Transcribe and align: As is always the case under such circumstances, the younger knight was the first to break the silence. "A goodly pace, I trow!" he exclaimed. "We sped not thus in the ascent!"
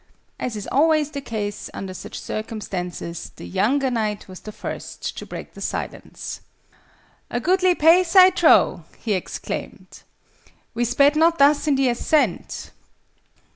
As 0.39 0.55
is 0.55 0.67
always 0.71 1.11
the 1.11 1.21
case 1.21 1.69
under 1.75 1.93
such 1.93 2.19
circumstances, 2.19 3.31
the 3.35 3.45
younger 3.47 3.91
knight 3.91 4.27
was 4.27 4.39
the 4.39 4.51
first 4.51 5.15
to 5.19 5.27
break 5.27 5.53
the 5.53 5.61
silence. 5.61 6.41
"A 7.29 7.39
goodly 7.39 7.75
pace, 7.75 8.15
I 8.15 8.31
trow!" 8.31 8.83
he 8.97 9.13
exclaimed. 9.13 10.01
"We 10.73 10.85
sped 10.85 11.15
not 11.15 11.37
thus 11.37 11.67
in 11.67 11.75
the 11.75 11.87
ascent!" 11.89 12.71